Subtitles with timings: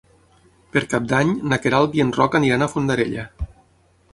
[0.77, 3.29] Per Cap d'Any na Queralt i en Roc aniran a Fondarella.